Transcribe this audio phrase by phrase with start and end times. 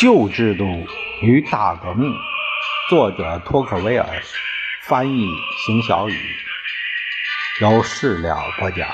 [0.00, 0.64] 旧制度
[1.20, 2.10] 与大革命，
[2.88, 4.06] 作者托克维尔，
[4.80, 5.26] 翻译
[5.58, 6.18] 邢小雨，
[7.60, 8.88] 由事了播讲。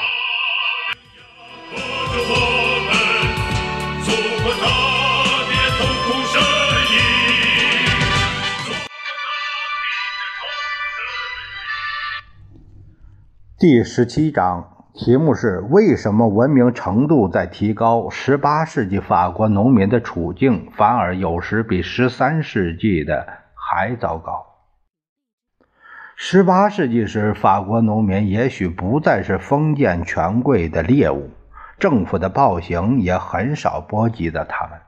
[13.57, 14.76] 第十七章。
[14.99, 24.47] 题目是：为什么文明程度在提高，十八世纪法国农民的处境反而有时比十三世纪的还糟糕？
[26.17, 31.29] 十八世纪时，法国农民也许不再是封建权贵的猎物，
[31.79, 34.79] 政府的暴行也很少波及到他们。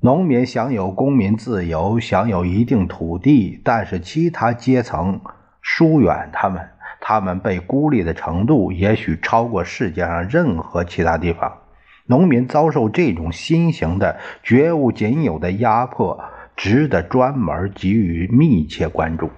[0.00, 5.22] 农民享有公民自由，享有一定土地，但是其他阶层
[5.62, 6.68] 疏远他们。
[7.00, 11.58] 他们被孤立的程度也许超过世界上任何其他地方。
[12.06, 16.22] 农民遭受这种新型的、绝无仅有的压迫，
[16.56, 19.30] 值得专门给予密切关注。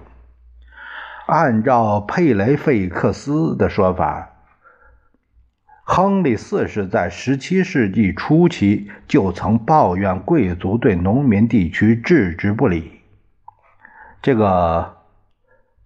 [1.25, 4.29] 按照佩雷费克斯的说法，
[5.83, 12.91] 亨利四世在17世纪初期就曾抱怨贵族对农民地区置之不理。
[14.21, 14.98] 这个。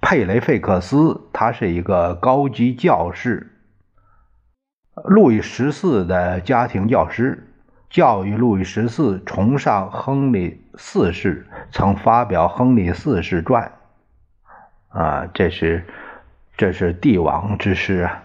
[0.05, 3.53] 佩雷费克斯，他是一个高级教士，
[5.05, 7.47] 路易十四的家庭教师，
[7.89, 13.71] 教育路易十四，崇尚亨利四世，曾发表《亨利四世传》。
[14.99, 15.85] 啊，这是
[16.57, 18.23] 这是帝王之师啊。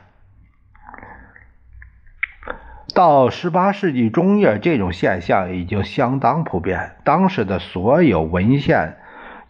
[2.92, 8.96] 到十八世纪中叶，这种现象已经相当普遍，当时的所有文献。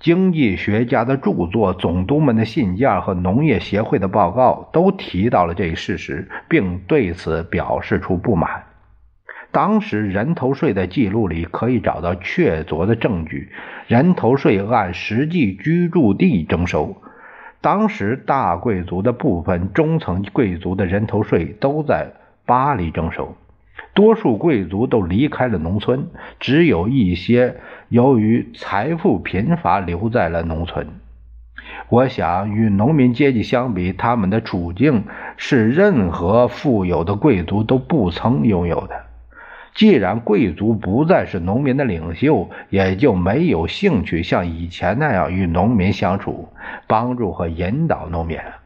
[0.00, 8.62] 经济学家的著作、总督们的信件和农业协会的报告都提到了这一事实，并对此表示出不满。
[9.50, 13.50] 当时人头税的记录里可以找到确凿的证据：
[13.86, 16.96] 人头税按实际居住地征收。
[17.60, 22.12] 当时大贵族的部分中层贵族的人头税都在
[22.46, 23.36] 巴黎征收。
[23.98, 26.06] 多数贵族都离开了农村，
[26.38, 27.56] 只有一些
[27.88, 30.86] 由于财富贫乏留在了农村。
[31.88, 35.02] 我想，与农民阶级相比，他们的处境
[35.36, 38.94] 是任何富有的贵族都不曾拥有的。
[39.74, 46.50] 既然贵族不再是农民的领袖，也就没有兴趣像以前那样与农民相处，
[46.86, 48.58] 帮助和引导农民了。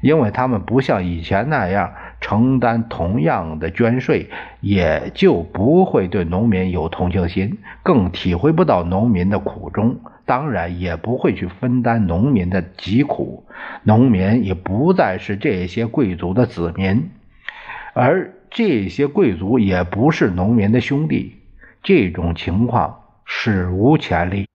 [0.00, 13.46] 因为他们不像以前那样承担同样的捐税，也就不会对农民有同情心，更体会不到农民的苦衷，当然也不会去分担农民的疾苦。
[13.82, 17.10] 农民也不再是这些贵族的子民，
[17.94, 21.36] 而这些贵族也不是农民的兄弟。
[21.82, 24.48] 这种情况史无前例，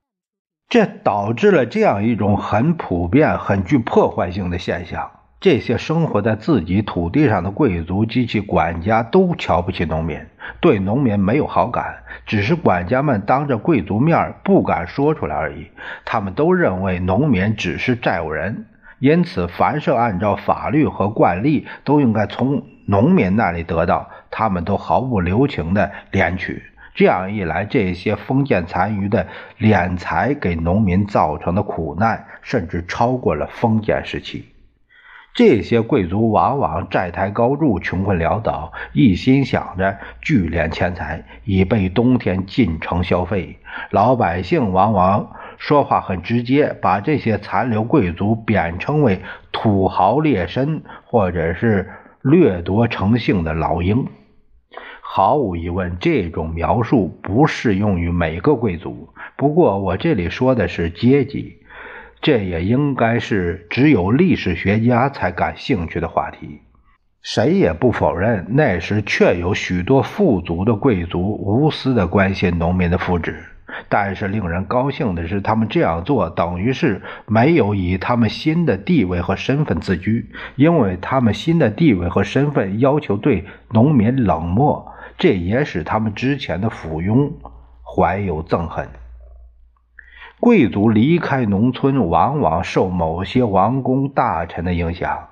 [0.68, 5.12] 这导致了这样一种很普遍、很具破坏性的现象。
[5.41, 10.19] 这些生活在自己土地上的贵族及其管家都瞧不起农民，
[10.59, 15.66] 对农民没有好感，只是管家们当着贵族面不敢说出来而已。
[16.06, 18.68] 他们都认为农民只是债务人，
[19.00, 26.62] 因此凡是按照法律和惯例都应该从农民那里得到，他们都毫不留情地敛取。
[26.94, 29.25] 这样一来，这些封建残余的
[29.57, 34.50] 敛财给农民造成的苦难，甚至超过了封建时期。
[35.34, 43.58] 这些贵族往往债台高筑、穷困潦倒，一心想着聚敛钱财，以备冬天进城消费。
[43.92, 49.22] 老百姓往往说话很直接，把这些残留贵族贬称为
[49.53, 51.90] 土豪劣绅，或者是
[52.22, 54.08] 掠夺成性的老鹰。
[55.00, 59.09] 毫无疑问，这种描述不适用于每个贵族。
[59.38, 61.61] 不过，我这里说的是阶级。
[62.22, 66.62] 这也应该是只有历史学家才感兴趣的话题。
[67.24, 73.36] 谁也不否认，那时确有许多富足的贵族无私地关心农民的福祉。
[73.88, 87.31] 但是令人高兴的是，他们这样做等于是没有以他们新的地位和身份自居，因为他们新的地位和身份要求对农民冷漠，这也使他们之前的附庸
[87.84, 88.88] 怀有憎恨。
[90.42, 95.28] 贵族离开农村，往往受某些王公大臣的影响，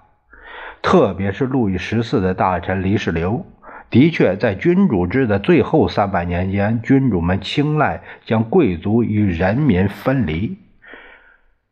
[0.83, 3.43] 特别是路易十四的大臣黎世流。
[3.89, 10.59] 的确，在君主制的最后三百年间，君主们青睐将贵族与人民分离，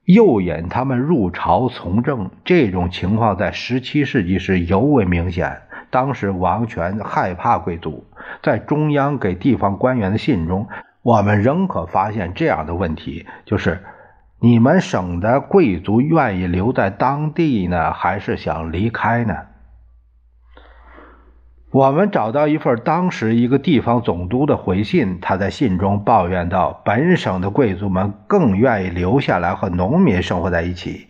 [0.05, 2.31] 诱引他们入朝从政。
[2.43, 5.61] 这种情况在十七世纪时尤为明显。
[5.91, 8.03] 当时王权害怕贵族，
[8.41, 10.67] 在中央给地方官员的信中。
[11.07, 13.81] 我们仍可发现这样的问题，就是
[14.41, 19.33] 你们省的贵族愿意留在当地呢，还是想离开呢？
[21.71, 31.07] 我们找到一份当时一个地方总督的回信，他在信中抱怨道：“本省的贵族们更愿意留下来和农民生活在一起，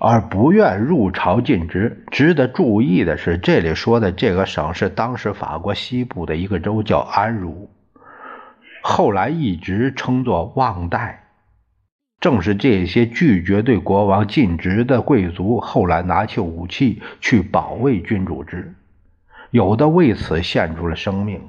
[0.00, 7.70] 而不愿入朝尽职。”值得注意的是，这里说的这个省是当时法国西部的一个州，叫安茹，
[8.82, 11.20] 后来一直称作旺代。
[12.20, 18.74] 正是这些拒绝对国王尽职的贵族，后来拿起武器去保卫君主制。
[19.50, 21.40] 有的为此献出了生命，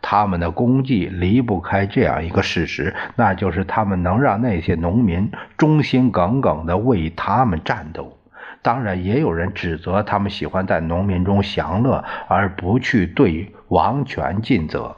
[0.00, 8.16] 他们的功绩离不开这样一个事实，那就是他们能让那些农民忠心耿耿地为他们战斗。
[8.62, 14.96] 当然，也有人指责他们喜欢在农民中享乐，而不去对王权尽责。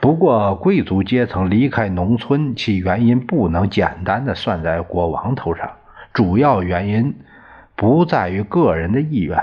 [0.00, 5.70] 不过，贵族阶层离开农村，其原因不能简单地算在国王头上，
[6.12, 7.14] 主要原因
[7.76, 9.38] 不在于个人的意愿，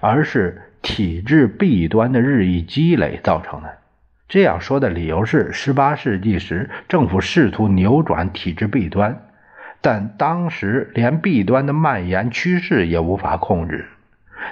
[0.00, 0.60] 而是。
[0.86, 3.78] 体制弊端的日益积累造成的。
[4.28, 9.22] 这样说的理由是，十八世纪时政府试图扭转体制弊端，
[9.80, 13.86] 但当时连弊端的蔓延趋势也无法控制。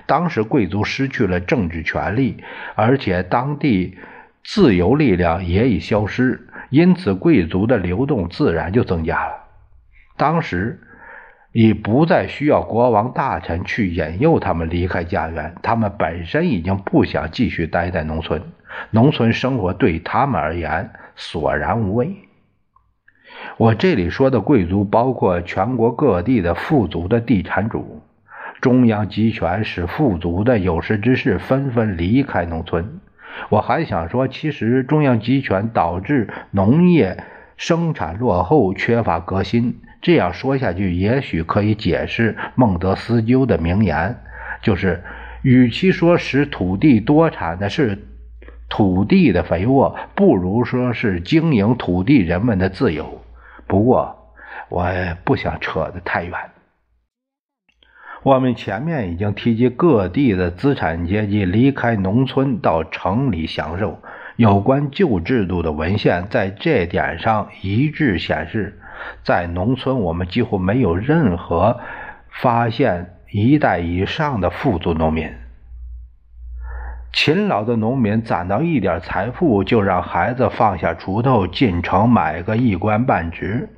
[0.06, 2.42] 当时贵族失去了政治权利，
[2.76, 3.98] 而且当地
[4.44, 9.34] 自由力量也已消失，因此贵族的流动自然就增加了。
[10.16, 10.80] 当时。
[11.54, 18.40] 已不再需要国王大臣去引诱他们离开家园，他们本身已经不想继续待在农村，
[18.90, 22.16] 农村生活对他们而言索然无味。
[23.58, 28.00] 我这里说的贵族，包括全国各地的富足的地产主。
[28.62, 32.98] 中央集权使富足的有识之士纷纷离开农村。
[33.48, 37.24] 我还想说，其实中央集权导致农业
[37.56, 39.80] 生产落后，缺乏革新。
[40.00, 44.18] 这样说下去，也许可以解释孟德斯鸠的名言，
[44.60, 45.02] 就是：
[45.42, 47.98] 与其说使土地多产的是
[48.68, 53.22] 土地的肥沃，不如说是经营土地人们的自由。
[53.68, 54.34] 不过，
[54.68, 54.90] 我
[55.24, 56.32] 不想扯得太远。
[58.22, 63.98] 我们前面已经提及各地的资产阶级离开农村到城里享受，
[64.36, 68.78] 有关旧制度的文献在这点上一致显示。
[69.24, 71.80] 在农村，我们几乎没有任何
[72.30, 75.28] 发现一代以上的富足农民。
[77.12, 83.68] 勤劳的农民攒到一点财富，就让孩子放下锄头进城买个一官半职。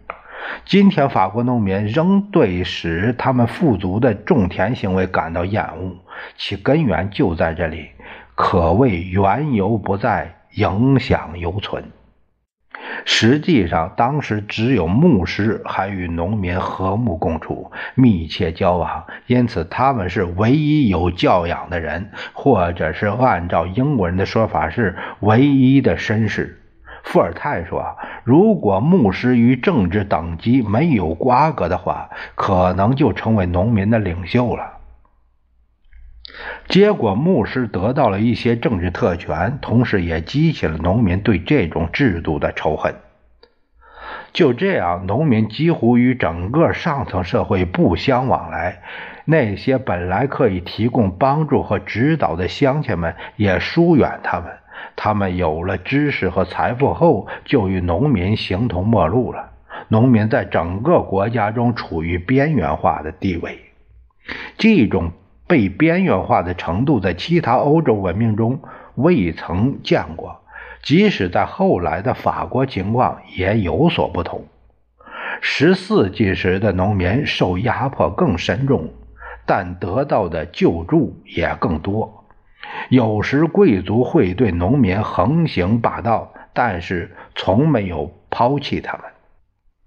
[0.65, 5.97] 今天，法国农民仍对使他们富足的种田行为感到厌恶，
[6.37, 7.89] 其根源就在这里，
[8.35, 11.85] 可谓缘由不在，影响犹存。
[13.07, 26.61] 实际上，当时只有牧师还与农民和睦共处、密切交往，因此他们是唯一有教养的人，或者是按照英国人的说法是唯一的绅士。
[27.03, 27.85] 伏尔泰说
[28.25, 34.79] ：“如果牧师与政治等级没有瓜葛的话，可能就成为农民的领袖了。”
[36.67, 42.97] 结果，牧师得到了一些政治特权，同时也激起了农民对这种制度的仇恨。
[44.33, 48.83] 就这样，农民几乎与整个上层社会不相往来。
[49.27, 54.59] 那些本来可以提供帮助和指导的乡亲们也疏远他们。
[54.97, 59.51] 他们有了知识和财富后，就与农民形同陌路了。
[59.89, 63.59] 农民在整个国家中处于边缘化的地位。
[64.57, 65.13] 这种。
[65.47, 68.59] 被边缘化的程度，在其他欧洲文明中
[68.95, 70.41] 未曾见过，
[70.83, 74.43] 即使在后来的法国情况也有所不同。
[75.43, 78.89] 十四纪时的农民受压迫更深重，
[79.45, 82.14] 但得到的救助也更多。
[82.89, 89.03] 有时贵族会对农民横行霸道，但是从没有抛弃他们。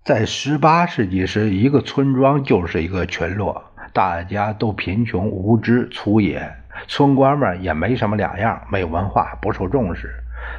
[0.04, 3.64] 在十八世纪时，一个村庄就是一个群落。
[3.94, 6.52] 大家都贫穷无知粗野，
[6.88, 10.14] 村官们也没什么两样，没文化，不受重视。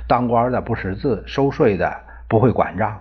[0.06, 3.00] 当官的不识字，收税的不会管账。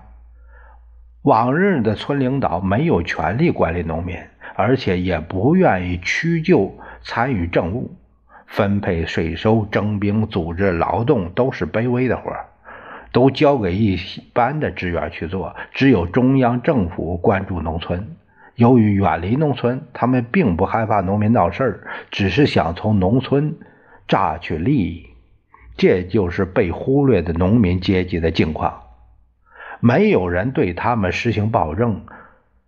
[1.23, 4.17] 往日的村领导没有权力管理农民，
[4.55, 7.95] 而且也不愿意屈就参与政务，
[8.47, 12.31] 分配税收、征兵、组织劳动都是卑微的活
[13.11, 13.97] 都交给一
[14.33, 15.55] 般的职员去做。
[15.71, 18.15] 只有中央政府关注农村。
[18.55, 23.55] 由于远离农村，他们并不害怕农民闹事儿，只是想从农村
[24.07, 25.05] 榨取利益。
[25.77, 28.81] 这就是被忽略的农民阶级的境况。
[29.79, 32.01] 没有人对他们实行暴政，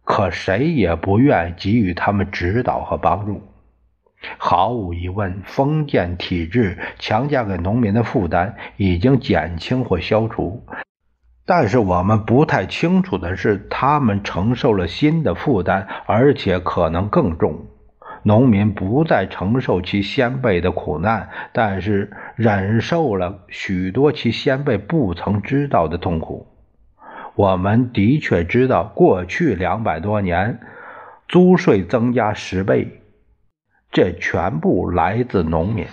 [0.03, 3.41] 可谁也不愿给予他们指导和帮助。
[4.38, 10.65] 毫无疑问，封建体制强加给农民的负担已经减轻或消除，
[11.45, 17.67] 但是我们不太清楚的是，他们承受了新的负担，而且可能更重。
[18.23, 26.45] 农民不再承受其先辈的苦难，但是忍受了许多其先辈不曾知道的痛苦。
[27.35, 30.59] 我们的确知道，过去两百多年，
[31.29, 32.99] 租税增加十倍，
[33.91, 35.86] 这全部来自农民。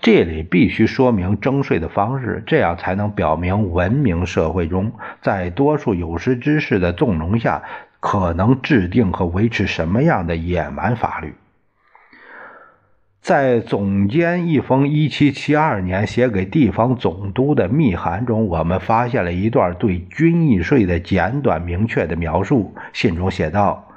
[0.00, 4.92] 这里必须说明征税的方式，这样才能表明文明社会中，
[5.22, 7.62] 在多数有识之士的纵容下。
[8.06, 11.32] 可能制定和维持什么样的野蛮法律？
[13.22, 22.74] 在总监一封1772年写给地方总督的密函中，我们发现了一段对军役税的简短明确的描述。
[22.92, 23.88] 信中写道：“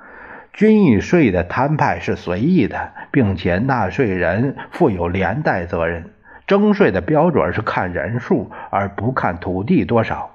[0.58, 6.10] 军役税的摊派是随意的，并且纳税人负有连带责任。
[6.48, 10.32] 征税的标准是看人数，而不看土地多少。”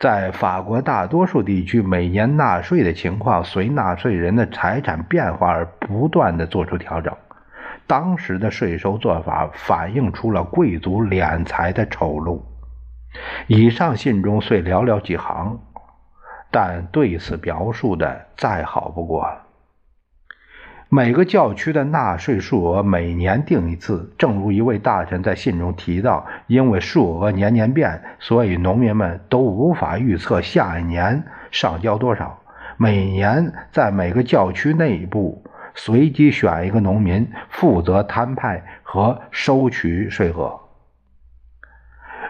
[0.00, 7.14] 在法国大多数地区，每年纳税的情况随纳税人的财产变化而不断的做出调整。
[7.86, 12.40] 当时的税收做法反映出了贵族敛财的丑陋。
[13.46, 15.60] 以上信中虽寥寥几行，
[16.52, 19.42] 但对此描述的再好不过了。
[20.88, 32.38] 每个教区的纳税数额每年定一次，正如一位大臣在信中提到，因为数额年年变，所以农民们都无法预测下一年上交多少。
[32.76, 35.42] 每年在每个教区内部
[35.74, 40.60] 随机选一个农民负责摊派和收取税额。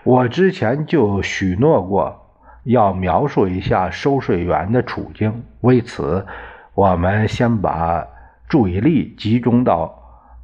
[0.04, 2.21] 我之前就许诺过
[2.64, 6.26] 要描述一下收税员的处境，为此，
[6.74, 8.06] 我们先把。
[8.48, 9.94] 注意力集中到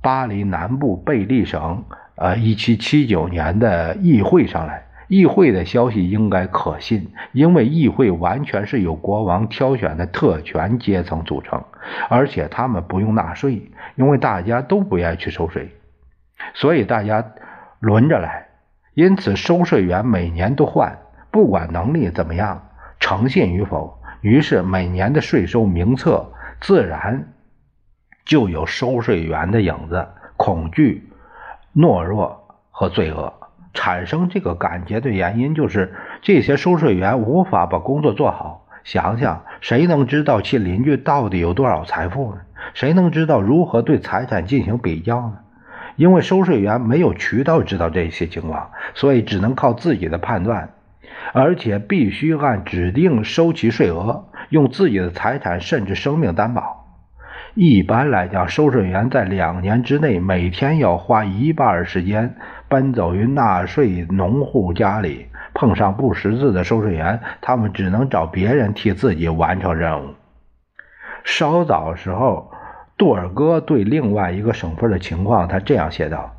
[0.01, 1.85] 巴黎南部贝利省，
[2.15, 4.87] 呃，一七七九年的议会上来。
[5.09, 11.63] 议会的消息应该可信，因为议会完全是由国王挑选的特权阶层组成，
[12.09, 15.71] 而且他们不用纳税，因为大家都不愿意去收税，
[16.55, 17.23] 所以大家
[17.79, 18.47] 轮着来。
[18.95, 20.97] 因此，收税员每年都换，
[21.31, 22.69] 不管能力怎么样，
[23.01, 23.99] 诚信与否。
[24.21, 27.29] 于是，每年的税收名册自然。
[28.25, 30.07] 就有收税员的影子，
[30.37, 31.11] 恐惧、
[31.75, 33.33] 懦弱和罪恶。
[33.73, 38.67] 产生这个感觉的原因，就是这些收税员无法把工作做好。
[38.85, 42.41] 想想，谁能知道其邻居到底有多少财富呢？
[42.75, 45.39] 谁能知道如何对财产进行比较呢？
[45.97, 50.69] 因为收税员没有渠道知道这些情况，所以只能靠自己的判断，
[51.33, 56.87] 而且必须按指定收取税额，用自己的财产甚至生命担保。
[57.55, 62.37] 一般来讲，收税员在两年之内每天要花一半时间
[62.69, 65.27] 奔走于纳税农户家里。
[65.55, 70.15] 碰上不识字的收税员，他们只能找别人替自己完成任务。
[71.25, 72.53] 稍早时候，
[72.97, 76.37] 杜尔哥对另外一个省份的情况，他这样写道：“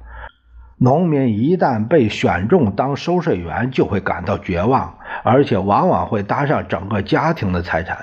[0.80, 7.98] 农民一旦被选中当收税员，就会感到绝望，而且往往会搭上整个家庭的财产。”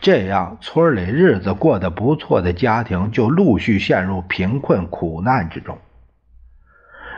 [0.00, 5.78] 这样，村里日子过得不错的家庭就陆续陷入贫困苦难之中。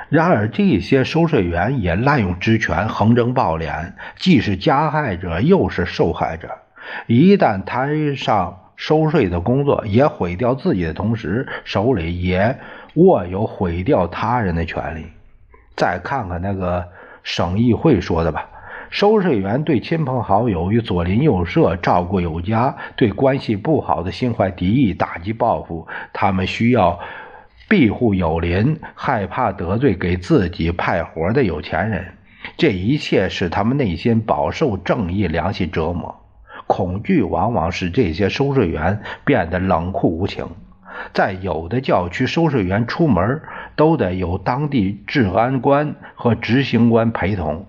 [0.08, 6.48] 然而，这些收税员也滥用职权，横征暴敛，既是加害者，又是受害者。
[7.06, 12.58] 一旦摊上收税的工作，也毁掉自己的同时，手里也
[12.94, 15.06] 握有毁掉他人的权利。
[15.76, 16.88] 再看看那个
[17.22, 18.48] 省议会说的吧。
[18.90, 25.86] 收税员对亲朋好友与左邻右舍照顾有加，对关系不好的心怀敌意，打击报复。
[26.12, 26.98] 他们需要
[27.68, 32.14] 庇护有邻，害怕得罪给自己派活的有钱人。
[32.56, 36.20] 这一切使他们内心饱受正义良心折磨。
[36.66, 40.48] 恐惧往往使这些收税员变得冷酷无情。
[41.12, 43.42] 在有的教区，收税员出门
[43.76, 47.66] 都得有当地治安官和执行官陪同。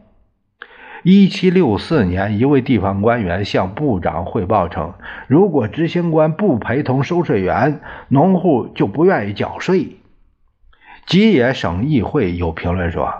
[1.03, 4.93] 一七六四年，一位地方官员向部长汇报称
[5.27, 9.97] ：“如果执行官不陪同收税员，农户就不愿意缴税。”
[11.07, 13.11] 吉野省议会有评论说：“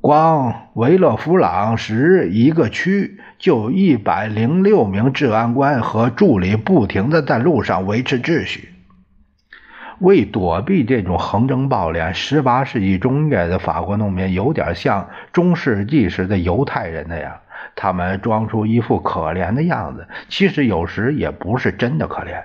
[0.00, 8.68] 光维勒弗朗什一个区就一百零六名治安官和助理，不停的在路上维持秩序。”
[10.00, 17.38] 为躲避这种横征暴敛十八世纪中叶的法国农民有点像中世纪时的犹太人那样，
[17.76, 22.42] 他们装出一副可怜的样子，其实有时也不是真的可怜。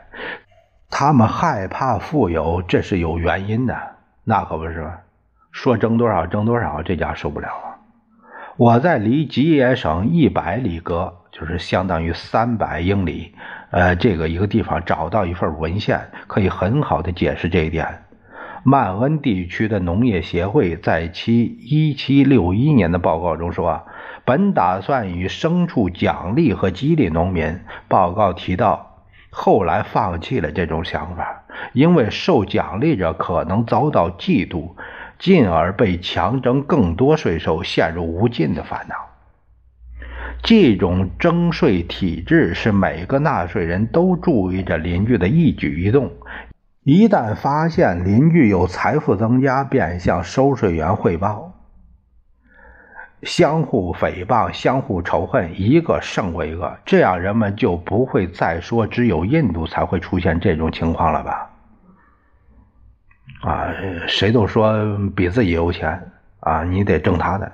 [0.89, 3.75] 他们害怕富有，这是有原因的，
[4.23, 4.93] 那可不是吗？
[5.51, 7.79] 说挣多少挣多少，这家受不了啊！
[8.57, 13.33] 我在离吉野省一百里格，就是相当于三百英里。
[13.75, 18.03] 呃，这个一个地方找到一份文献，可以很好的解释这一点。
[18.63, 23.85] 曼恩地区的农业协会在其1761年的报告中说，
[24.23, 27.59] 本打算以牲畜奖励和激励农民。
[27.89, 34.71] 报告提到，后来放弃了这种想法，因为受奖励者可能遭到嫉妒，
[35.19, 38.95] 进而被强征更多税收，陷入无尽的烦恼。
[40.45, 46.11] 这种征税体制是每个纳税人都注意着邻居的一举一动，
[46.83, 51.51] 一旦发现邻居有财富增加，便向收税员汇报，
[53.23, 61.49] 相互诽谤，相互仇恨，一个胜过一个，这样人们就不会再说只有印度才会出现这种情况了吧？
[63.41, 63.73] 啊，
[64.07, 66.11] 谁都说比自己有钱
[66.41, 67.51] 啊，你得挣他的。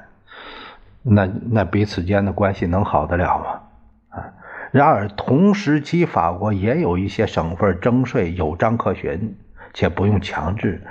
[1.03, 4.19] 那那彼此间的关系能好得了吗？
[4.19, 4.25] 啊！
[4.71, 9.35] 然而同时期法国也有一些省份征税有章可循，
[9.73, 10.81] 且不用强制，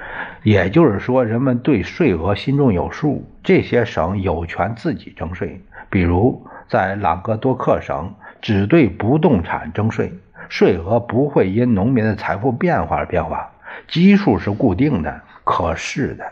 [0.42, 3.24] 也就是说人们对税额心中有数。
[3.42, 8.12] 这些省有权自己征税，比如在朗格多克省
[8.42, 10.12] 只对不动产征税，
[10.48, 13.50] 税额不会因农民的财富变化而变化，
[13.88, 16.24] 基数是固定的、可视的。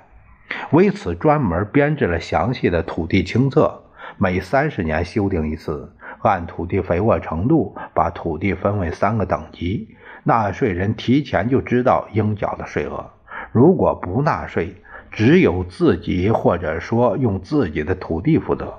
[0.71, 3.85] 为此，专门编制了详细的土地清册，
[4.19, 9.89] 每三十年修订一次，按土地肥沃程度把土地分为三个等级。
[10.25, 13.11] 纳税人提前就知道应缴的税额。
[13.51, 14.77] 如果不纳税，
[15.11, 18.75] 只有自己或者说用自己的土地负责。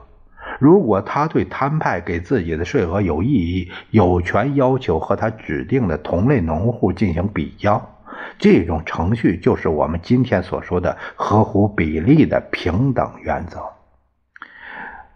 [0.60, 7.96] 如果他对摊派给自己的税额有异议，有权要求和他指定的同类农户进行比较。
[8.38, 13.60] 这种程序就是我们今天所说的合乎比例的平等原则。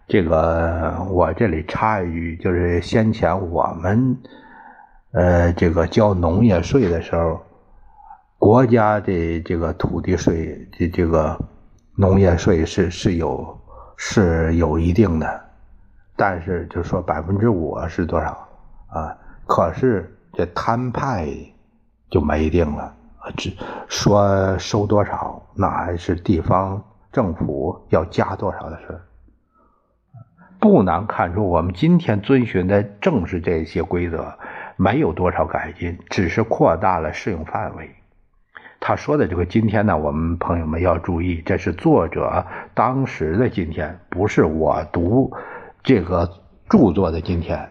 [0.06, 4.18] 这个我这里插一句，就是先前我们
[5.12, 7.40] 呃这个交农业税的时候，
[8.38, 11.38] 国家的这个土地税的这个
[11.96, 13.58] 农业税是是有
[13.96, 15.40] 是有一定的，
[16.16, 18.46] 但是就说百分之五是多少
[18.88, 19.16] 啊？
[19.46, 21.26] 可是这摊派
[22.10, 22.93] 就没定了。
[23.36, 23.52] 只
[23.88, 26.82] 说收多少，那还是地方
[27.12, 29.00] 政府要加多少的事
[30.60, 34.32] 不难看出，我们今天遵循的正是这些规则，
[34.76, 37.90] 没有多少改进，只是扩大了适用范围。
[38.80, 45.32] 他说的这个今天呢，我们朋友们要注意，这是作者当时的今天，不是我读
[45.82, 46.30] 这个
[46.68, 47.70] 著作的今天。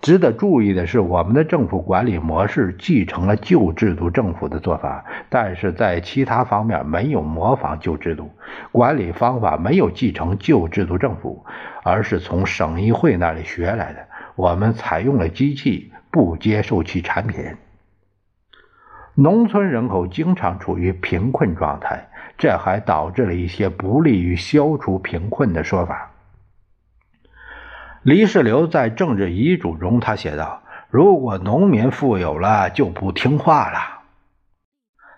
[0.00, 8.30] 值得注意的是，我们的政府管理模式继承了旧制度政府的做法，但是在其他方面没有模仿旧制度
[8.70, 11.44] 管理方法，没有继承旧制度政府，
[11.82, 14.06] 而是从省议会那里学来的。
[14.36, 17.56] 我们采用了机器，不接受其产品。
[19.14, 26.12] 农村人口经常处于贫困状态，这还导致了一些不利于消除贫困的说法。
[28.02, 33.78] 黎世流在政治遗嘱中，他写道：“如果农民富有了，就不听话了。”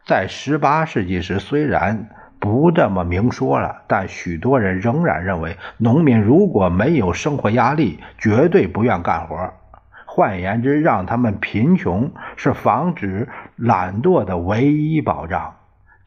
[0.06, 9.52] 在十八世纪时，虽然不这么明说了，但许多人仍然认为，农民如果没有生活压力，绝对不愿干活。
[10.06, 15.54] 换言之，让他们贫穷是防止懒惰的唯一保障。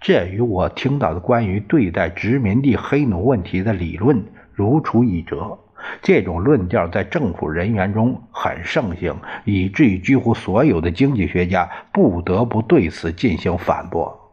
[0.01, 5.59] 这与我听到的关于对待殖民地黑奴问题的理论如出一辙。
[6.01, 9.15] 这种论调在政府人员中很盛行，
[9.45, 14.31] 以至于几乎所有的经济学家不得不对此进行反驳。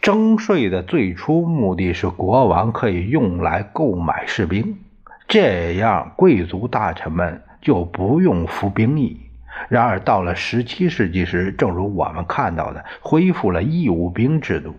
[0.00, 4.78] 征税的最初目的是国王可以用来购买士兵，
[5.28, 9.20] 这样贵族大臣们就不用服兵役。
[9.68, 14.74] 然而，到了17世纪时，正如我们看到的，恢复了义务兵制度。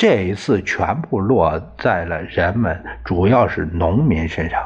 [0.00, 4.58] 这一次全部落在了人们，主要是农民身上。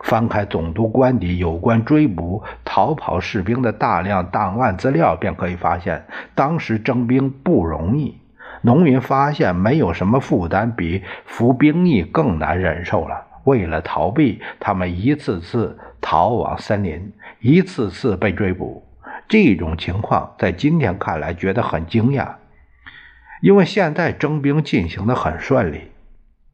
[0.00, 8.18] 翻开总督官邸有关追捕逃跑士兵的大量档案资料，便可以发现，当时征兵不容易。
[8.62, 13.22] 农民发现没有什么负担比服兵役更难忍受了。
[13.44, 18.84] 为了逃避，他们一次次逃往森林，一次次被追捕。
[19.28, 22.26] 这种情况在今天看来觉得很惊讶，
[23.40, 25.80] 因为现在征兵进行的很顺利。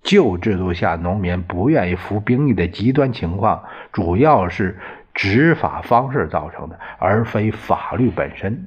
[0.02, 4.78] 旧制度下，农民不愿意服兵役的极端情况，主要是
[5.14, 8.66] 执法方式造成的，而非法律本身。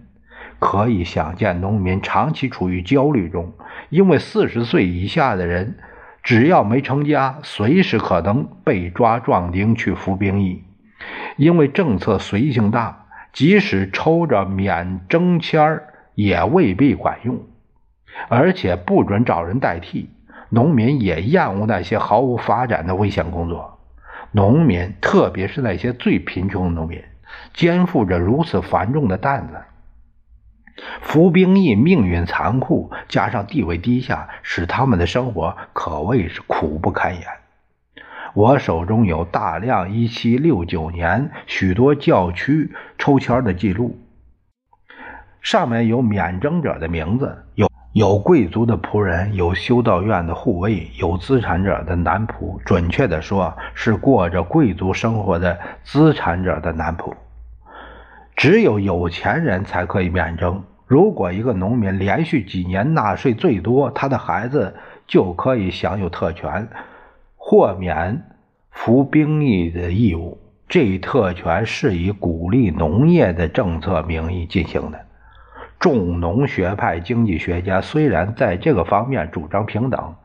[0.59, 3.53] 可以想见，农民长期处于焦虑中，
[3.89, 5.77] 因为四十岁以下的人，
[6.23, 10.63] 只要没成家，随时可能被抓壮丁去服兵役。
[11.35, 15.81] 因为政策随性大，即使抽着免征签
[16.15, 17.37] 也未必管用，
[18.29, 20.09] 而且不准找人代替。
[20.49, 23.79] 农民也厌恶那些毫无发展的危险工作。
[24.31, 27.03] 农民，特别是那些最贫穷的农民，
[27.53, 29.61] 肩负着如此繁重的担子。
[31.01, 37.23] 服兵役命运残酷，加上地位低下，使他们的生活可谓是苦不堪言。
[38.33, 43.97] 我手中有大量1769年许多教区抽签的记录，
[45.41, 52.61] 上面有免征者的名字，有有贵族的仆人，有修道院的护卫，有资产者的男仆。
[52.65, 57.13] 准确的说，是过着贵族生活的资产者的男仆。
[58.35, 60.61] 只有有钱人才可以免征。
[60.85, 64.75] 如果一个农民连续几年纳税最多，他的孩子
[65.07, 66.67] 就可以享有特权，
[67.37, 68.25] 豁免
[68.71, 70.37] 服兵役的义务。
[70.67, 74.99] 这一特权是以鼓励农业的政策名义进行的。
[75.85, 80.15] 重农学派经济学家虽然在这个方面主张平等，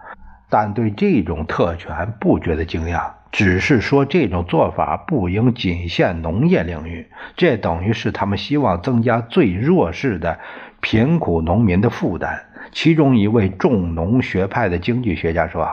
[0.49, 3.11] 但对这种特权不觉得惊讶。
[3.31, 10.39] 只是说这种做法不应仅限农业领域，这等于是他们希望增加最弱势的
[10.81, 12.41] 贫苦农民的负担。
[12.73, 15.69] 其中一位重农学派的经济学家说：“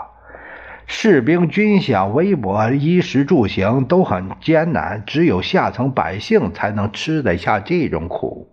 [0.86, 8.50] 士兵军饷微薄，衣食住行都很艰难，只有下层百姓才能吃得下这种苦。”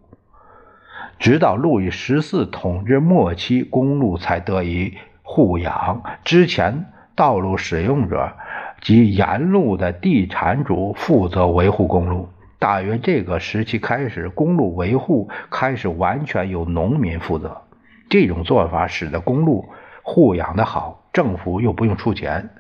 [1.19, 8.33] 直到路易十四统治末期，公路才得以护养，之前道路使用者。
[8.81, 12.29] 及沿路的地产主负责维护公路。
[12.59, 17.63] 大约这个时期开始，公路维护开始完全由农民负责。
[18.11, 19.71] 这种做法使得公路
[20.03, 22.51] 护养的好，政府又不用出钱。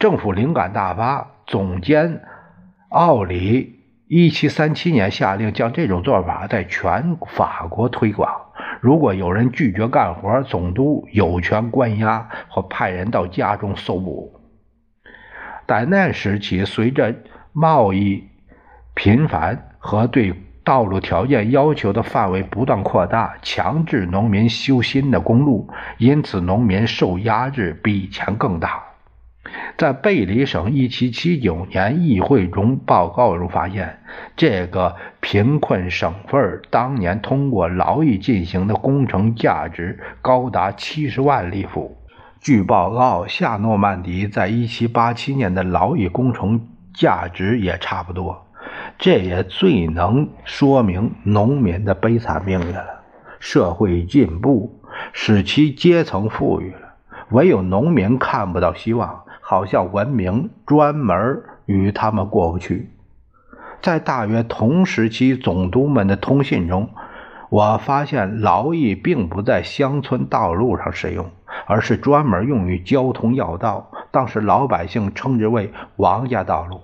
[0.00, 2.20] 政府灵感大发，总监
[2.88, 3.79] 奥里
[4.12, 8.28] 一七三七年下令将这种做法在全法国推广。
[8.80, 14.40] 如果有人拒绝干活，总督有权关押或派人到家中搜捕。
[15.68, 17.14] 在那时起，随着
[17.52, 18.24] 贸易
[18.94, 28.89] 频繁和对道路条件要求的范围不断扩大，强制农民修新的公路，因此农民受压制比以前更大。
[29.76, 34.00] 在贝里省1779年议会中报告中发现，
[34.36, 41.96] 这个贫困省份当年通过劳役进行的工程价值高达70万利弗。
[42.40, 48.46] 据报告，夏诺曼迪在1787年的劳役工程价值也差不多，
[48.98, 53.02] 这也最能说明农民的悲惨命运了。
[53.38, 54.80] 社会进步
[55.12, 56.94] 使其阶层富裕了，
[57.30, 62.88] 唯有农民看不到希望，好像文明专门与他们过不去。
[63.82, 66.88] 在大约同时期总督们的通信中，
[67.48, 71.28] 我发现劳役并不在乡村道路上使用。
[71.66, 76.80] 而是专门用于交通要道，当时老百姓称之为王家道路，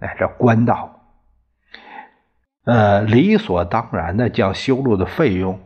[0.00, 1.00] 哎，这官道。
[2.64, 5.58] 呃，理所当然的将修路的费用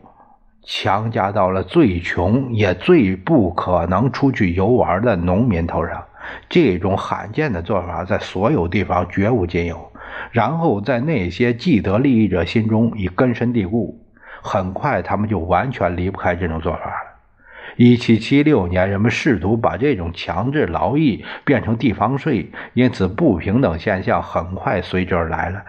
[0.63, 6.05] 强加到了最穷也最不可能出去游玩的农民头上。
[6.49, 9.91] 这种罕见的做法在所有地方绝无仅有，
[10.31, 13.99] 然后在那些既得利益者心中已根深蒂固。
[14.41, 17.19] 很快，他们就完全离不开这种做法了。
[17.75, 25.61] 一七七六年，人们试图把这种强制劳役变成地方税，因此不平等现象很快随之而来了。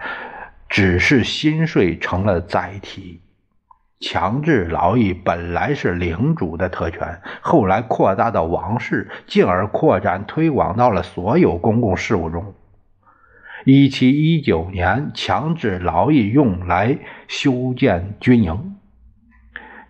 [0.69, 3.19] 只是新税成了载体。
[4.01, 12.55] 强制劳役本来是领主的特权，后来扩大到王室，进而扩展推广到了所有公共事务中。
[13.63, 18.75] 一七一九年，强制劳役用来修建军营。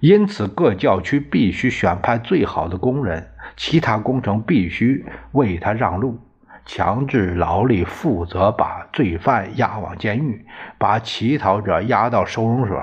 [0.02, 6.19] 因此，各教区必须选派最好的工人，其他工程必须为他让路。
[6.65, 10.45] 强制劳力负责把罪犯押往监狱，
[10.78, 12.78] 把乞讨者押到收容所。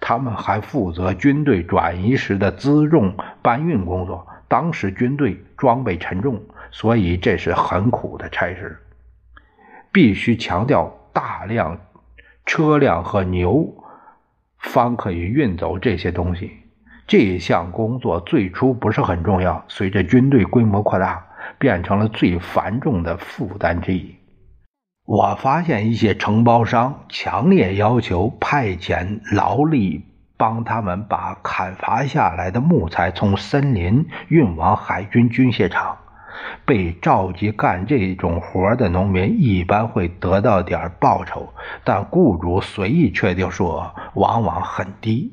[0.00, 4.26] 他们还负责军队转移时的辎重搬运工作。
[4.48, 8.76] 当时军队装备沉重，所以这是很苦的差事。
[9.92, 11.78] 必须强调大量
[12.46, 13.72] 车辆和牛。
[14.58, 16.52] 方可以运走这些东西。
[17.06, 21.24] 这项工作最初不是很重要，随着军队规模扩大，
[21.58, 24.14] 变成了最繁重的负担之一。
[25.12, 30.04] 我发现一些承包商强烈要求派遣劳力
[30.36, 35.98] 帮他们把砍伐下来的木材从森林运往海军军械厂。
[36.64, 41.48] 被召集干这种活的农民一般会得到点报酬，
[41.82, 45.32] 但雇主随意确定数额往往很低。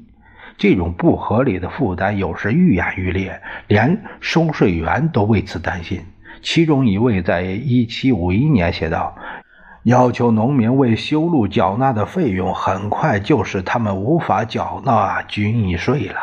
[0.58, 6.02] 这种不合理的负担有时愈演愈烈，连收税员都为此担心。
[6.42, 9.16] 其中一位在1751年写道
[9.84, 16.16] ：“要求农民为修路缴纳的费用，很快就使他们无法缴纳军役税了。”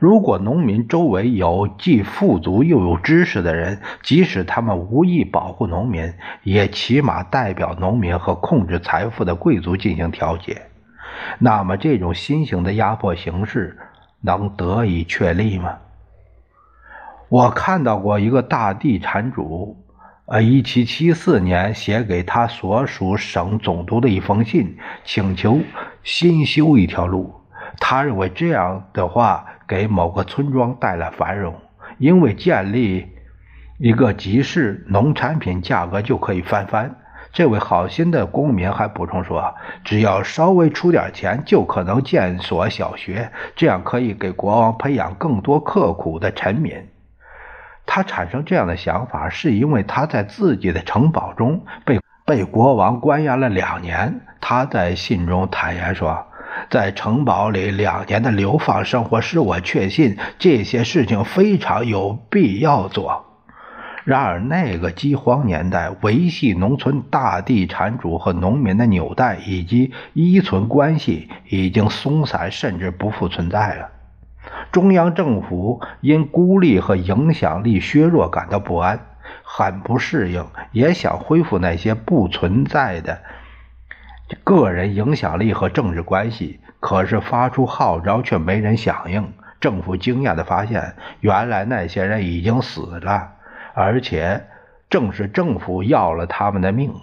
[0.00, 6.12] 如果农民周围有既富足又有知识的人，即使他们无意保护农民，
[6.42, 10.62] 也起码代表农民和控制财富的贵族进行调解，
[11.38, 13.78] 那么这种新型的压迫形式
[14.20, 15.76] 能得以确立吗？
[17.30, 19.83] 我看到过一个大地产主，
[20.26, 25.60] 呃，一七七四年写给他所属省总督的一封信，请求
[26.02, 27.34] 新修一条路。
[27.78, 29.46] 他认为这样的话。
[29.66, 31.54] 给某个村庄带来繁荣，
[31.96, 33.08] 因为建立
[33.78, 36.94] 一个集市，农产品价格就可以翻番。
[37.32, 46.74] 这位好心的公民还补充说，只要稍微出点钱，就可能建所小学，这样可以给国王培养更多刻苦的臣民。
[47.86, 54.20] 他产生这样的想法，是因为他在自己的城堡中被被国王关押了两年。
[54.40, 56.26] 他在信中坦言说。
[56.70, 63.24] 在城堡里两年的流放生活使我确信这些事情非常有必要做。
[64.04, 73.90] 然而，那个饥荒年代，维系农村大地产主和农民的纽带以及依存关系已经松散，甚至不复存在了。
[74.72, 79.00] 中央政府因孤立和影响力削弱感到不安，
[79.42, 83.20] 很不适应，也想恢复那些不存在的。
[84.42, 89.32] 个人影响力和政治关系，可是发出号召却没人响应。
[89.60, 93.32] 政府惊讶地发现，原来那些人已经死了，
[93.74, 94.44] 而且
[94.90, 96.94] 正是政府要了他们的命。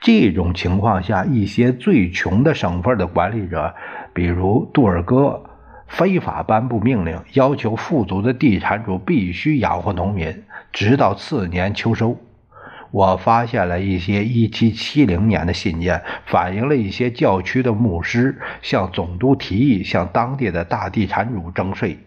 [0.00, 3.74] 这种情况下，一些最穷的省份的管理者，
[4.12, 5.44] 比如杜尔戈，
[5.92, 12.16] 非法颁布命令，要求富足的地产主必须养活农民，直到次年秋收。
[12.90, 21.98] 我发现了一些1770年的信件，反映了一些教区的牧师向总督提议向当地的大地产主征税，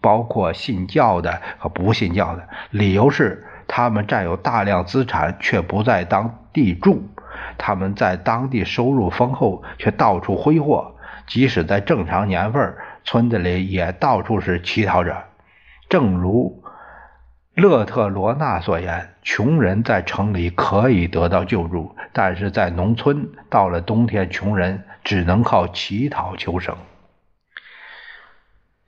[0.00, 2.48] 包括信教的和不信教的。
[2.70, 7.10] 理由是他们占有大量资产却不在当地住，
[7.58, 10.94] 他们在当地收入丰厚却到处挥霍，
[11.26, 12.74] 即使在正常年份，
[13.04, 15.22] 村子里也到处是乞讨者。
[15.88, 16.62] 正如。
[17.56, 26.76] 勒特罗纳所言：“穷人在城里可以得到救助，但是在农村，到了冬天，穷人只能靠乞讨求生。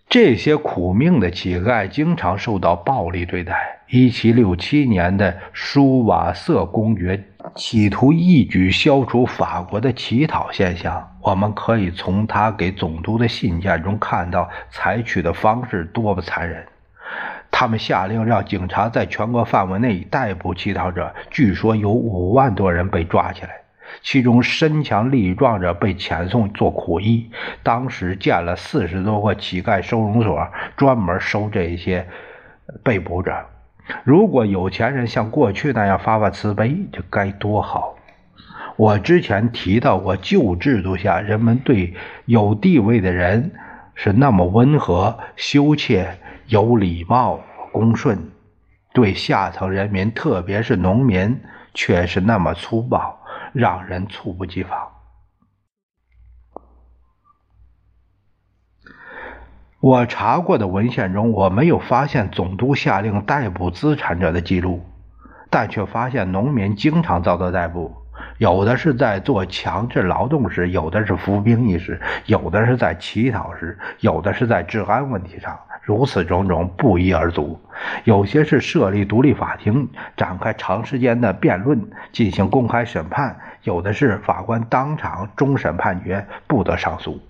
[0.09, 3.81] 这些苦命的乞丐经常受到暴力对待。
[3.89, 16.65] 1767年的舒瓦瑟公爵企图一举消除法国的乞讨现象，我们可以从他给总督的信件中看到，采取的方式多么残忍。”
[17.51, 23.51] 他们下令让警察在全国范围内逮捕乞讨者，据说有五万多人被抓起来，
[24.03, 27.31] 其中身强力壮者被遣送做苦役。
[27.63, 32.07] 当时建了四十多个乞丐收容所，专门收这些
[32.83, 33.33] 被捕者。
[34.05, 37.97] 如果有钱人像过去那样发发慈悲，这该多好！
[38.77, 41.95] 我之前提到过，旧制度下人们对
[42.25, 43.53] 有地位的人
[43.95, 46.19] 是那么温和、羞怯。
[46.49, 47.41] 有礼貌、
[47.73, 48.31] 恭顺，
[48.95, 51.41] 对下层人民，特别是农民，
[51.75, 53.19] 却是那么粗暴，
[53.57, 54.93] 让人猝不及防。
[59.81, 64.85] 我查过的文献中，我没有发现总督下令逮捕资产者的记录，
[65.49, 67.95] 但却发现农民经常遭到逮捕，
[68.39, 75.59] 有的是在做强制劳动时，有的是服兵役时，有的是在乞讨时，有的是在治安问题上。
[75.87, 77.61] 如此种种不一而足，
[78.03, 87.21] 有些是设立独立法庭，展开长时间的辩论，进行公开审判；有的是法官当场终审判决，不得上诉。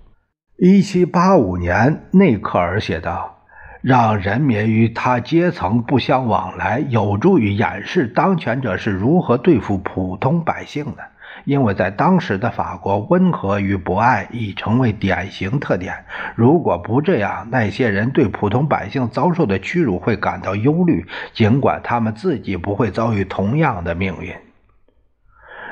[0.57, 3.37] 一七八五年，内克尔写道
[3.85, 11.05] ：“让人民与他阶层不相往来，有助于掩饰当权者是如何对付普通百姓的。
[11.47, 16.05] 因为在当时的法国，温和与博爱已成为典型特点。
[16.35, 24.35] 如果不这样，那些人对普通百姓遭受的屈辱会感到忧虑，尽管他们自己不会遭遇同样的命运。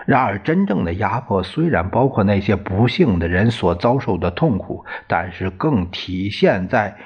[0.06, 6.96] 然而，真正的压迫虽然包括那些不幸的人所遭受的痛苦，但是更体现在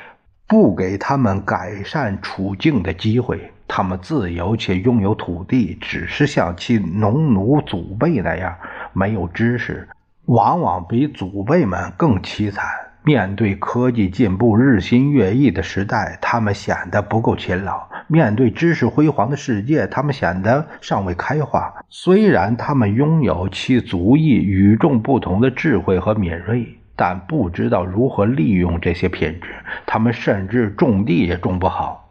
[0.47, 3.53] 不给他们改善处境的机会。
[3.69, 8.57] 他们自由且拥有土地，只是像其农奴祖辈那样
[8.93, 9.87] 没有知识，
[10.25, 12.67] 往往比祖辈们更凄惨。
[13.05, 21.73] 面对科技进步日新月异的时代，他们显得不够勤劳；面对知识辉煌的世界，他们显得尚未开化。
[21.89, 29.55] 虽然他们拥有其族裔与众不同的智慧和敏锐，但不知道如何利用这些品质。
[29.87, 32.08] 他们甚至种地也种不好。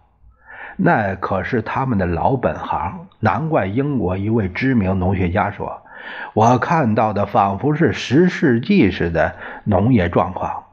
[0.80, 5.82] 那可是他们的老本行，难怪英国一位知名农学家说
[6.34, 10.66] ：“我看到的仿佛是十世纪时的农业状况。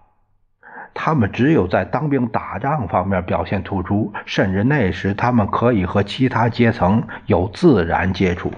[0.93, 8.53] 他们只有在当兵打仗方面表现突出，甚至那时他们可以和其他阶层有自然接触。”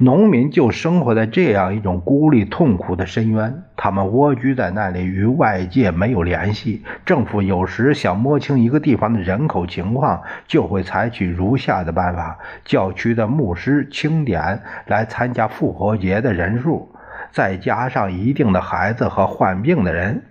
[0.00, 6.84] 农民就生活在这样一种孤立痛苦的深渊，他们蜗居在那里，与外界没有联系。
[7.04, 16.94] 政府有时想摸清一个地方的人口情况，就会采取如下的办法：教区的牧师清点来参加复活节的人数，
[17.32, 20.22] 再加上一定的孩子和患病的人，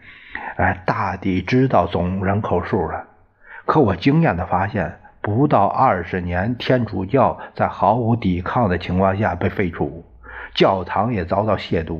[0.55, 3.03] 哎，大抵知道总人口数了。
[3.65, 4.99] 可我惊讶地发现。
[5.27, 10.05] 不到二十年，天主教在毫无抵抗的情况下被废除，
[10.55, 11.99] 教堂也遭到亵渎。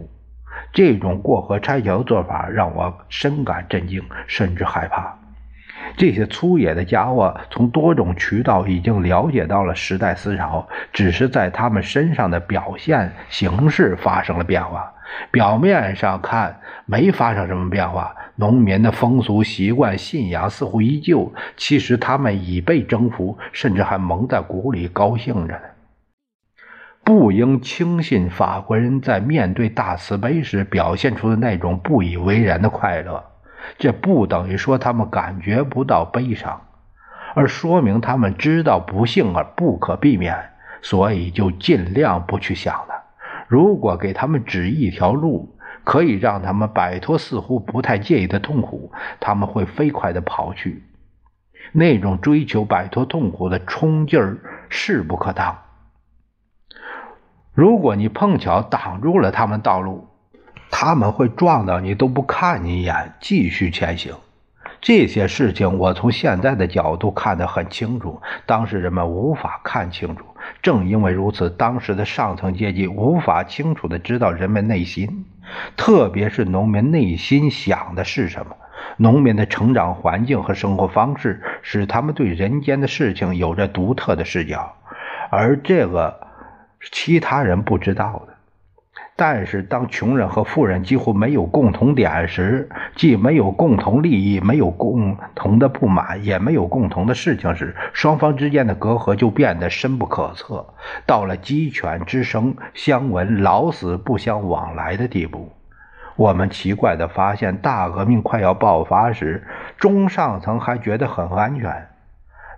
[0.72, 5.14] 这种过河拆桥做法让我深感震惊，甚至害怕。
[5.98, 14.94] 这些粗野的家伙从多种渠道已经了解到了时代思潮，只是在他们身上的表现形式发生了变化。
[15.32, 21.34] 表面上看没发生什么变化，农民的风俗习惯、信仰似乎依旧。
[21.56, 25.62] 其实他们已被征服，甚至还蒙在鼓里高兴着呢。
[27.04, 33.24] 不应轻信法国人在面对大慈悲时表现出的那种不以为然的快乐，
[33.78, 36.62] 这不等于说他们感觉不到悲伤，
[37.34, 40.38] 而说明他们知道不幸而不可避免，
[40.82, 43.07] 所以就尽量不去想了。
[43.48, 50.84] 如果给他们指一条路，可以让他们摆脱似乎不太介意的痛苦，他们会飞快地跑去。
[51.72, 54.38] 那种追求摆脱痛苦的冲劲儿
[54.70, 55.58] 势不可当。
[57.54, 60.08] 如果你碰巧挡住了他们道路，
[60.70, 64.14] 他们会撞到你都不看你一眼，继续前行。
[64.80, 70.26] 这些事情我从现在的角度看得很清楚，当时人们无法看清楚。
[70.62, 75.26] 正因为如此，当时的上层阶级无法清楚地知道人们内心，
[75.76, 78.56] 特别是农民内心想的是什么。
[78.98, 84.76] 农民的成长环境和生活方式使他们对人间的事情有着独特的视角，
[85.30, 86.28] 而这个
[86.92, 88.37] 其他人不知道的。
[89.20, 100.64] 但是，当穷人和富人几乎没有共同点时，既没有共同利益，没有共同的不满，也没有共同的事情时，双方之间的隔阂就变得深不可测，
[101.08, 105.52] 到了鸡犬之声相闻，老死不相往来的地步。
[106.16, 109.44] 我们奇怪地发现，大革命快要爆发时，
[109.78, 111.88] 中上层还觉得很安全。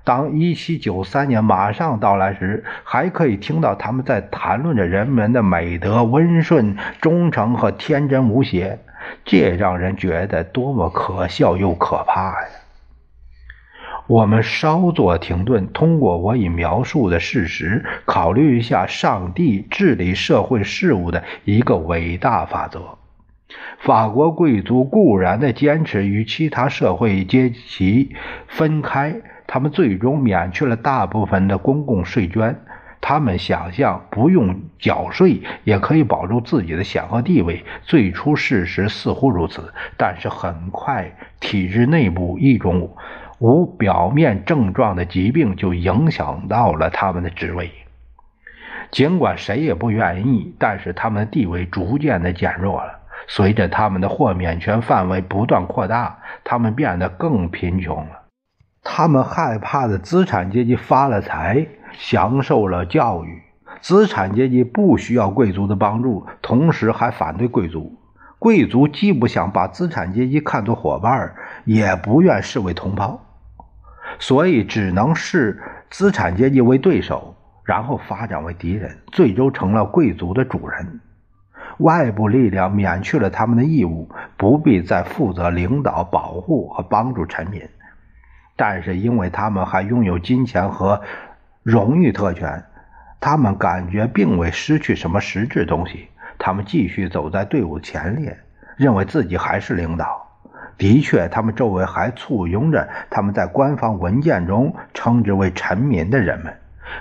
[0.04, 8.80] 当1793年马上到来时，还可以听到他们在谈论着人们的美德、温顺、忠诚和天真无邪，
[9.24, 12.48] 这让人觉得多么可笑又可怕呀！
[14.08, 22.98] 我们稍作停顿，通过我已描述的事实，考虑一下上帝治理社会事务的一个伟大法则。
[23.78, 28.16] 法国贵族固然的坚持与其他社会阶级
[28.48, 29.22] 分开。
[29.52, 32.56] 他们最终免去了大部分的公共税捐。
[33.02, 37.66] 他们想象不用缴税也可以保住自己的显赫地位。
[37.82, 42.96] 最初事实似乎如此，但是很快体制内部一种
[43.40, 47.72] 无表面症状的疾病就影响到了他们的职位。
[48.92, 53.00] 尽管谁也不愿意，但是他们的地位逐渐的减弱了。
[53.28, 58.19] 随着他们的豁免权范围不断扩大，他们变得更贫穷了。
[58.84, 63.42] 他们害怕的资产阶级发了财，享受了教育。
[63.82, 67.98] 资产阶级不需要贵族的帮助，同时还反对贵族。
[68.38, 71.34] 贵族既不想把资产阶级看作伙伴，
[71.66, 73.20] 也不愿视为同胞，
[74.18, 81.00] 所以只能视资产阶级为对手，然后发展为敌人，最终成了贵族的主人。
[81.80, 87.62] 外部力量免去了他们的义务，不必再负责领导、保护和帮助臣民。
[88.60, 91.02] 但是，因为他们还拥有金钱和
[91.64, 92.62] 荣誉特权，
[93.22, 96.10] 他们感觉并未失去什么实质东西。
[96.38, 98.38] 他们继续走在队伍前列，
[98.76, 100.28] 认为自己还是领导。
[100.78, 106.54] 的确，他们周围还簇拥着他们在官方文件中称之为臣民的人们，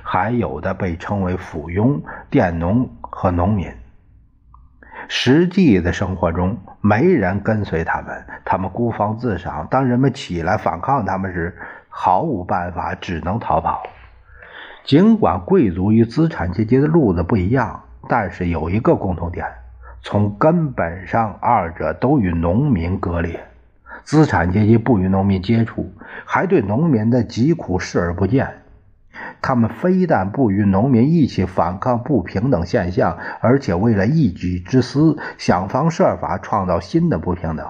[0.04, 2.00] 还有的被称为附庸、
[2.30, 3.68] 佃农和农民。
[5.10, 9.66] 实际的生活中，没人跟随他们，他们孤芳自赏。
[9.70, 11.56] 当人们起来反抗他们时，
[11.88, 13.82] 毫无办法，只能逃跑。
[14.84, 19.46] 尽管贵族与资产阶级的路子不一样，但是有一个共同点：
[20.02, 23.42] 从根本上，二者都与农民割裂。
[24.02, 25.90] 资产阶级不与农民接触，
[26.26, 28.46] 还对农民的疾苦视而不见。
[29.40, 37.66] 他们非但不与农民一起反抗不平等现象，而且为了一己之私，想方设法创造新的不平等。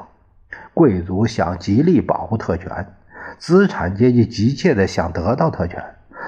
[0.74, 2.86] 贵族想极力保护特权，
[3.38, 5.84] 资产阶级急切地想得到特权。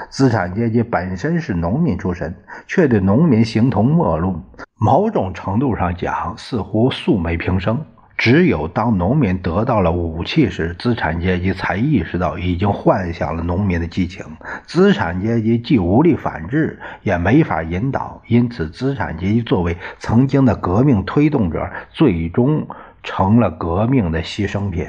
[0.09, 2.35] 资产阶级本身是农民出身，
[2.67, 4.41] 却对农民形同陌路，
[4.79, 7.85] 某种程度上讲，似乎素昧平生。
[8.21, 14.23] 只有当农民得到了武器时，资产阶级才意识到已经幻想了农民的激情。
[14.67, 22.69] 资产阶级既无力反制，也没法引导，因此资产阶级作为曾经的革命推动者，最终
[23.03, 24.87] 成了革命的牺牲品。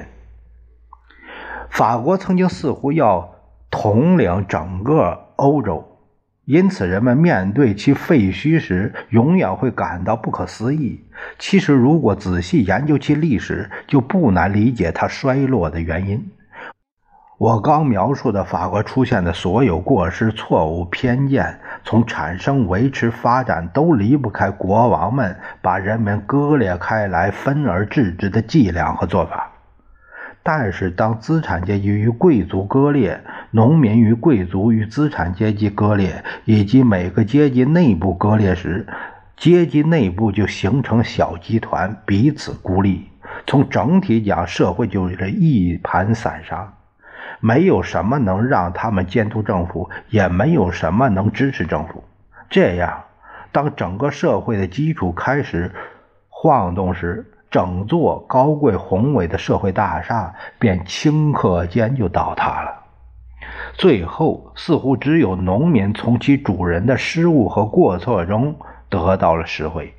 [1.69, 3.35] 法国曾经似乎要
[3.69, 5.90] 统领整个欧洲。
[6.45, 10.99] 因此，人们面对其废墟时，永远会感到不可思议。
[11.37, 16.31] 其实，如果仔细研究其历史，就不难理解它衰落的原因。
[17.37, 29.51] 我刚描述的法国出现的所有过失、错误、偏见，从产生、维持、发展，都离不开国王们把人们割裂开来、分而治之的伎俩和做法。
[30.43, 33.19] 但是，当资产阶级与贵族割裂，
[33.53, 38.87] 农民与贵族与资产阶级割裂，以及每个阶级内部割裂时，
[39.35, 43.09] 阶级内部就形成小集团，彼此孤立。
[43.45, 46.73] 从整体讲，社会就是一盘散沙，
[47.41, 52.03] 没有什么能让他们监督政府，也没有什么能支持政府。
[52.49, 53.03] 这样，
[53.51, 55.71] 当整个社会的基础开始
[56.29, 62.80] 晃动时，整座高贵宏伟的社会大厦便顷刻间就倒塌了。
[63.73, 68.55] 最后，似乎只有农民从其主人的失误和过错中
[68.89, 69.93] 得到了实惠。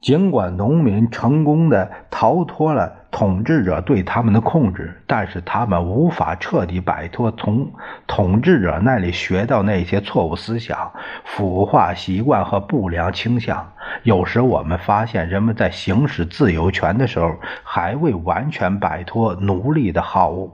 [0.00, 7.68] 尽管农民成功的逃脱了统治者对他们的控制，但是他们无法彻底摆脱从
[8.06, 10.92] 统治者那里学到那些错误思想、
[11.24, 13.72] 腐化习惯和不良倾向。
[14.04, 17.34] 有时我们发现，人们在行使自由权的时候，
[17.64, 20.48] 还未完全摆脱奴隶的好恶，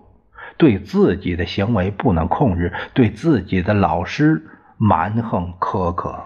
[0.56, 4.42] 对自己的行为不能控制，对自己的老师
[4.76, 6.24] 蛮横苛刻。